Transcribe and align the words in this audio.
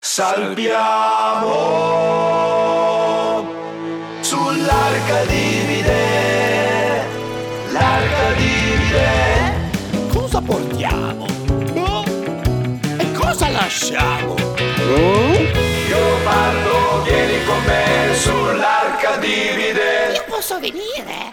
Salpiamo 0.00 1.50
sull'Arcadivide, 4.20 7.04
l'Arcadivide. 7.72 9.70
Cosa 10.12 10.40
portiamo? 10.40 11.26
Oh? 11.74 12.04
E 12.96 13.12
cosa 13.12 13.48
lasciamo? 13.48 14.36
Io 15.88 16.16
parlo, 16.22 17.02
vieni 17.02 17.44
con 17.44 17.60
me 17.64 18.14
sull'Arcadivide. 18.14 20.12
Io 20.14 20.24
posso 20.28 20.60
venire? 20.60 21.27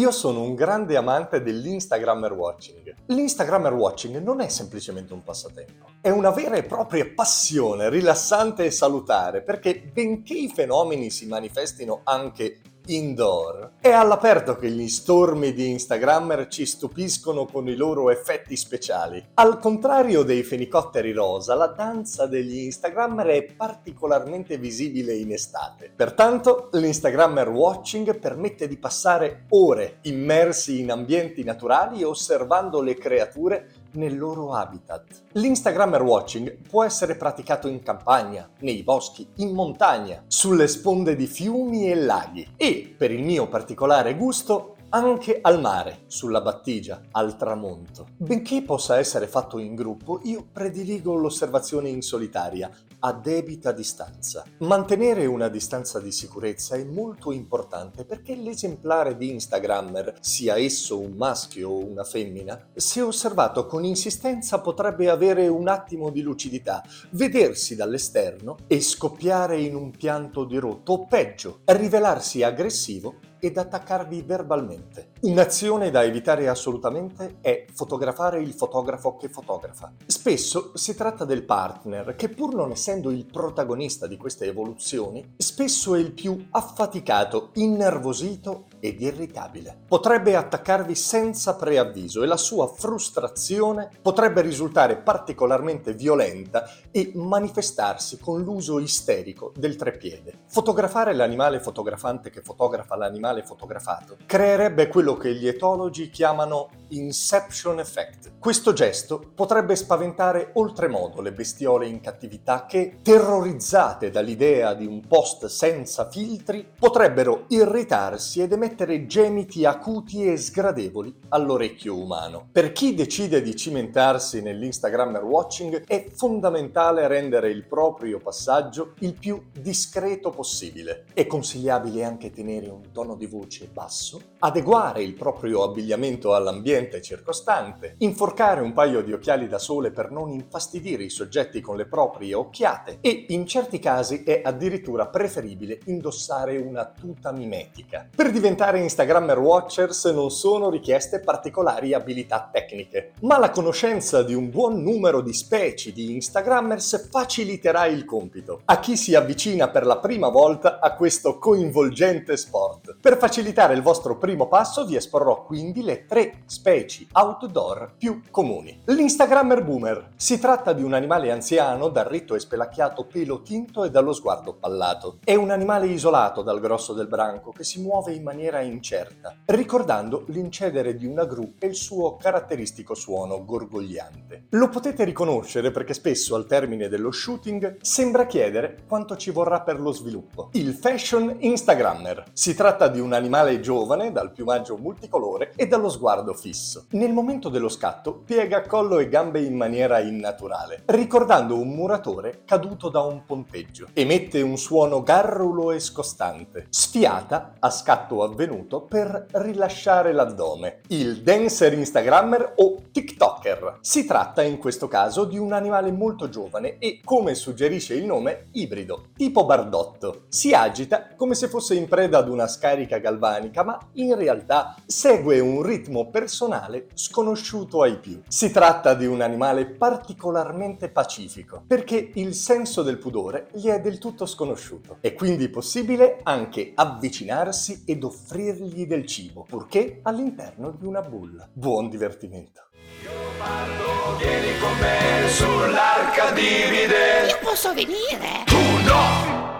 Io 0.00 0.12
sono 0.12 0.40
un 0.40 0.54
grande 0.54 0.96
amante 0.96 1.42
dell'Instagrammer 1.42 2.32
watching. 2.32 2.94
L'Instagrammer 3.08 3.74
watching 3.74 4.16
non 4.22 4.40
è 4.40 4.48
semplicemente 4.48 5.12
un 5.12 5.22
passatempo, 5.22 5.90
è 6.00 6.08
una 6.08 6.30
vera 6.30 6.56
e 6.56 6.62
propria 6.62 7.06
passione 7.14 7.90
rilassante 7.90 8.64
e 8.64 8.70
salutare 8.70 9.42
perché 9.42 9.78
benché 9.92 10.32
i 10.32 10.48
fenomeni 10.48 11.10
si 11.10 11.26
manifestino 11.26 12.00
anche 12.04 12.60
indoor, 12.86 13.72
è 13.80 13.90
all'aperto 13.90 14.56
che 14.56 14.70
gli 14.70 14.88
stormi 14.88 15.52
di 15.52 15.70
Instagrammer 15.70 16.48
ci 16.48 16.66
stupiscono 16.66 17.46
con 17.46 17.68
i 17.68 17.74
loro 17.74 18.10
effetti 18.10 18.56
speciali. 18.56 19.24
Al 19.34 19.58
contrario 19.58 20.22
dei 20.22 20.42
fenicotteri 20.42 21.12
rosa, 21.12 21.54
la 21.54 21.68
danza 21.68 22.26
degli 22.26 22.58
Instagrammer 22.58 23.26
è 23.26 23.44
particolarmente 23.44 24.58
visibile 24.58 25.14
in 25.14 25.32
estate. 25.32 25.92
Pertanto, 25.94 26.68
l'Instagrammer 26.72 27.48
watching 27.48 28.18
permette 28.18 28.68
di 28.68 28.76
passare 28.76 29.44
ore 29.50 29.98
immersi 30.02 30.80
in 30.80 30.90
ambienti 30.90 31.44
naturali 31.44 32.02
osservando 32.02 32.80
le 32.80 32.96
creature 32.96 33.66
nel 33.92 34.18
loro 34.18 34.52
habitat. 34.52 35.22
L'Instagrammer 35.32 36.02
watching 36.02 36.56
può 36.68 36.84
essere 36.84 37.16
praticato 37.16 37.68
in 37.68 37.82
campagna, 37.82 38.48
nei 38.60 38.82
boschi, 38.82 39.26
in 39.36 39.52
montagna, 39.52 40.24
sulle 40.26 40.68
sponde 40.68 41.16
di 41.16 41.26
fiumi 41.26 41.90
e 41.90 41.94
laghi 41.94 42.46
e, 42.56 42.94
per 42.96 43.10
il 43.10 43.22
mio 43.22 43.48
particolare 43.48 44.16
gusto, 44.16 44.76
anche 44.90 45.38
al 45.40 45.60
mare, 45.60 46.00
sulla 46.06 46.40
battigia, 46.40 47.00
al 47.12 47.36
tramonto. 47.36 48.08
Benché 48.16 48.62
possa 48.62 48.98
essere 48.98 49.26
fatto 49.28 49.58
in 49.58 49.74
gruppo, 49.74 50.20
io 50.24 50.44
prediligo 50.52 51.14
l'osservazione 51.14 51.88
in 51.88 52.02
solitaria, 52.02 52.70
a 53.00 53.12
debita 53.12 53.72
distanza. 53.72 54.44
Mantenere 54.58 55.26
una 55.26 55.48
distanza 55.48 56.00
di 56.00 56.12
sicurezza 56.12 56.76
è 56.76 56.84
molto 56.84 57.32
importante 57.32 58.04
perché 58.04 58.34
l'esemplare 58.34 59.16
di 59.16 59.30
Instagrammer, 59.30 60.16
sia 60.20 60.56
esso 60.56 60.98
un 60.98 61.12
maschio 61.12 61.70
o 61.70 61.84
una 61.84 62.04
femmina, 62.04 62.68
se 62.74 63.00
osservato 63.00 63.66
con 63.66 63.84
insistenza 63.84 64.60
potrebbe 64.60 65.08
avere 65.08 65.48
un 65.48 65.68
attimo 65.68 66.10
di 66.10 66.22
lucidità, 66.22 66.82
vedersi 67.10 67.76
dall'esterno 67.76 68.56
e 68.66 68.80
scoppiare 68.80 69.60
in 69.60 69.74
un 69.74 69.90
pianto 69.90 70.44
di 70.44 70.58
rotto 70.58 70.92
o 70.92 71.06
peggio, 71.06 71.60
rivelarsi 71.64 72.42
aggressivo 72.42 73.28
ed 73.40 73.56
attaccarvi 73.56 74.22
verbalmente. 74.22 75.12
Un'azione 75.22 75.90
da 75.90 76.04
evitare 76.04 76.48
assolutamente 76.48 77.38
è 77.40 77.64
fotografare 77.72 78.40
il 78.40 78.52
fotografo 78.52 79.16
che 79.16 79.28
fotografa. 79.28 79.92
Spesso 80.06 80.72
si 80.74 80.94
tratta 80.94 81.24
del 81.24 81.44
partner 81.44 82.14
che 82.14 82.28
pur 82.28 82.54
non 82.54 82.70
essendo 82.70 83.10
il 83.10 83.26
protagonista 83.26 84.06
di 84.06 84.16
queste 84.16 84.44
evoluzioni, 84.46 85.34
spesso 85.36 85.94
è 85.94 85.98
il 85.98 86.12
più 86.12 86.46
affaticato, 86.50 87.50
innervosito 87.54 88.66
ed 88.78 89.00
irritabile. 89.00 89.78
Potrebbe 89.88 90.36
attaccarvi 90.36 90.94
senza 90.94 91.56
preavviso 91.56 92.22
e 92.22 92.26
la 92.26 92.36
sua 92.36 92.66
frustrazione 92.66 93.90
potrebbe 94.00 94.40
risultare 94.42 94.96
particolarmente 94.96 95.94
violenta 95.94 96.68
e 96.90 97.12
manifestarsi 97.14 98.18
con 98.18 98.42
l'uso 98.42 98.78
isterico 98.78 99.52
del 99.56 99.76
treppiede. 99.76 100.40
Fotografare 100.46 101.14
l'animale 101.14 101.60
fotografante 101.60 102.30
che 102.30 102.42
fotografa 102.42 102.96
l'animale 102.96 103.29
fotografato. 103.42 104.16
Creerebbe 104.26 104.88
quello 104.88 105.16
che 105.16 105.32
gli 105.34 105.46
etologi 105.46 106.10
chiamano 106.10 106.70
inception 106.90 107.78
effect. 107.78 108.32
Questo 108.38 108.72
gesto 108.72 109.32
potrebbe 109.34 109.76
spaventare 109.76 110.50
oltremodo 110.54 111.20
le 111.20 111.32
bestiole 111.32 111.86
in 111.86 112.00
cattività 112.00 112.66
che, 112.66 112.98
terrorizzate 113.02 114.10
dall'idea 114.10 114.74
di 114.74 114.86
un 114.86 115.06
post 115.06 115.46
senza 115.46 116.08
filtri, 116.08 116.66
potrebbero 116.78 117.44
irritarsi 117.48 118.40
ed 118.40 118.52
emettere 118.52 119.06
gemiti 119.06 119.64
acuti 119.64 120.24
e 120.24 120.36
sgradevoli 120.36 121.14
all'orecchio 121.28 121.96
umano. 121.96 122.48
Per 122.50 122.72
chi 122.72 122.94
decide 122.94 123.42
di 123.42 123.54
cimentarsi 123.54 124.42
nell'Instagrammer 124.42 125.22
watching 125.22 125.84
è 125.86 126.06
fondamentale 126.14 127.06
rendere 127.06 127.50
il 127.50 127.64
proprio 127.64 128.18
passaggio 128.18 128.94
il 129.00 129.14
più 129.14 129.42
discreto 129.52 130.30
possibile. 130.30 131.04
È 131.12 131.26
consigliabile 131.26 132.04
anche 132.04 132.30
tenere 132.30 132.68
un 132.68 132.92
tono 132.92 133.14
di 133.16 133.26
voce 133.26 133.68
basso, 133.72 134.29
adeguare 134.40 135.02
il 135.02 135.14
proprio 135.14 135.62
abbigliamento 135.62 136.34
all'ambiente 136.34 137.02
circostante, 137.02 137.96
inforcare 137.98 138.62
un 138.62 138.72
paio 138.72 139.02
di 139.02 139.12
occhiali 139.12 139.48
da 139.48 139.58
sole 139.58 139.90
per 139.90 140.10
non 140.10 140.30
infastidire 140.30 141.02
i 141.02 141.10
soggetti 141.10 141.60
con 141.60 141.76
le 141.76 141.86
proprie 141.86 142.34
occhiate 142.34 142.98
e 143.00 143.26
in 143.28 143.46
certi 143.46 143.78
casi 143.78 144.22
è 144.22 144.40
addirittura 144.42 145.06
preferibile 145.08 145.80
indossare 145.86 146.56
una 146.56 146.86
tuta 146.86 147.32
mimetica. 147.32 148.08
Per 148.14 148.30
diventare 148.30 148.80
Instagrammer 148.80 149.38
Watchers 149.38 150.06
non 150.06 150.30
sono 150.30 150.70
richieste 150.70 151.20
particolari 151.20 151.92
abilità 151.92 152.48
tecniche, 152.50 153.12
ma 153.20 153.38
la 153.38 153.50
conoscenza 153.50 154.22
di 154.22 154.34
un 154.34 154.48
buon 154.48 154.82
numero 154.82 155.20
di 155.20 155.34
specie 155.34 155.92
di 155.92 156.14
Instagrammers 156.14 157.08
faciliterà 157.10 157.86
il 157.86 158.04
compito 158.04 158.62
a 158.64 158.80
chi 158.80 158.96
si 158.96 159.14
avvicina 159.14 159.68
per 159.68 159.84
la 159.84 159.98
prima 159.98 160.28
volta 160.28 160.78
a 160.80 160.94
questo 160.94 161.38
coinvolgente 161.38 162.36
sport. 162.36 162.89
Per 163.00 163.16
facilitare 163.16 163.72
il 163.72 163.80
vostro 163.80 164.18
primo 164.18 164.46
passo 164.46 164.84
vi 164.84 164.94
esporrò 164.94 165.42
quindi 165.44 165.82
le 165.82 166.04
tre 166.04 166.42
specie 166.44 167.06
outdoor 167.12 167.94
più 167.96 168.20
comuni. 168.30 168.82
L'Instagrammer 168.84 169.64
Boomer. 169.64 170.10
Si 170.16 170.38
tratta 170.38 170.74
di 170.74 170.82
un 170.82 170.92
animale 170.92 171.30
anziano 171.30 171.88
dal 171.88 172.04
ritto 172.04 172.34
e 172.34 172.40
spelacchiato 172.40 173.06
pelo 173.06 173.40
tinto 173.40 173.84
e 173.84 173.90
dallo 173.90 174.12
sguardo 174.12 174.52
pallato. 174.52 175.16
È 175.24 175.34
un 175.34 175.48
animale 175.48 175.86
isolato 175.86 176.42
dal 176.42 176.60
grosso 176.60 176.92
del 176.92 177.06
branco 177.06 177.52
che 177.52 177.64
si 177.64 177.80
muove 177.80 178.12
in 178.12 178.22
maniera 178.22 178.60
incerta, 178.60 179.34
ricordando 179.46 180.24
l'incedere 180.26 180.94
di 180.94 181.06
una 181.06 181.24
gru 181.24 181.54
e 181.58 181.68
il 181.68 181.76
suo 181.76 182.16
caratteristico 182.16 182.94
suono 182.94 183.42
gorgogliante. 183.46 184.48
Lo 184.50 184.68
potete 184.68 185.04
riconoscere 185.04 185.70
perché 185.70 185.94
spesso 185.94 186.34
al 186.34 186.44
termine 186.44 186.88
dello 186.88 187.12
shooting 187.12 187.78
sembra 187.80 188.26
chiedere 188.26 188.82
quanto 188.86 189.16
ci 189.16 189.30
vorrà 189.30 189.62
per 189.62 189.80
lo 189.80 189.90
sviluppo. 189.90 190.50
Il 190.52 190.74
fashion 190.74 191.34
Instagrammer. 191.38 192.24
Si 192.34 192.54
tratta 192.54 192.88
di 192.90 193.00
un 193.00 193.14
animale 193.14 193.60
giovane 193.60 194.12
dal 194.12 194.32
piumaggio 194.32 194.76
multicolore 194.76 195.52
e 195.56 195.66
dallo 195.66 195.88
sguardo 195.88 196.34
fisso. 196.34 196.84
Nel 196.90 197.12
momento 197.12 197.48
dello 197.48 197.70
scatto 197.70 198.12
piega 198.12 198.62
collo 198.62 198.98
e 198.98 199.08
gambe 199.08 199.40
in 199.40 199.56
maniera 199.56 200.00
innaturale, 200.00 200.82
ricordando 200.86 201.58
un 201.58 201.68
muratore 201.68 202.42
caduto 202.44 202.88
da 202.90 203.00
un 203.00 203.24
ponteggio. 203.24 203.88
Emette 203.94 204.42
un 204.42 204.58
suono 204.58 205.02
garrulo 205.02 205.70
e 205.70 205.80
scostante, 205.80 206.66
sfiata 206.68 207.54
a 207.58 207.70
scatto 207.70 208.22
avvenuto 208.22 208.82
per 208.82 209.26
rilasciare 209.32 210.12
l'addome. 210.12 210.80
Il 210.88 211.22
dancer 211.22 211.72
Instagrammer 211.72 212.54
o 212.56 212.82
TikToker. 212.90 213.78
Si 213.80 214.04
tratta 214.04 214.42
in 214.42 214.58
questo 214.58 214.88
caso 214.88 215.24
di 215.24 215.38
un 215.38 215.52
animale 215.52 215.92
molto 215.92 216.28
giovane 216.28 216.78
e, 216.78 217.00
come 217.04 217.34
suggerisce 217.34 217.94
il 217.94 218.04
nome, 218.04 218.48
ibrido, 218.52 219.06
tipo 219.16 219.44
bardotto. 219.44 220.24
Si 220.28 220.52
agita 220.52 221.14
come 221.16 221.34
se 221.34 221.48
fosse 221.48 221.74
in 221.74 221.88
preda 221.88 222.18
ad 222.18 222.28
una 222.28 222.48
scarica 222.48 222.79
galvanica, 222.86 223.64
ma 223.64 223.78
in 223.94 224.14
realtà 224.16 224.76
segue 224.86 225.40
un 225.40 225.62
ritmo 225.62 226.10
personale 226.10 226.88
sconosciuto 226.94 227.82
ai 227.82 227.98
più. 227.98 228.20
Si 228.26 228.50
tratta 228.50 228.94
di 228.94 229.06
un 229.06 229.20
animale 229.20 229.66
particolarmente 229.66 230.88
pacifico, 230.88 231.62
perché 231.66 232.10
il 232.14 232.34
senso 232.34 232.82
del 232.82 232.98
pudore 232.98 233.48
gli 233.52 233.68
è 233.68 233.80
del 233.80 233.98
tutto 233.98 234.26
sconosciuto. 234.26 234.96
È 235.00 235.14
quindi 235.14 235.48
possibile 235.48 236.20
anche 236.22 236.72
avvicinarsi 236.74 237.82
ed 237.86 238.04
offrirgli 238.04 238.86
del 238.86 239.06
cibo, 239.06 239.44
purché 239.48 240.00
all'interno 240.02 240.70
di 240.70 240.86
una 240.86 241.02
bulla. 241.02 241.48
Buon 241.52 241.88
divertimento! 241.88 242.68
Io 243.02 243.10
parlo, 243.38 244.16
Vieni 244.18 244.58
con 244.58 244.76
me 244.78 245.28
sull'arca 245.28 246.32
di. 246.32 246.42
Io 246.42 247.38
posso 247.42 247.72
venire? 247.72 248.44
Tu 248.44 248.56
no! 248.84 249.59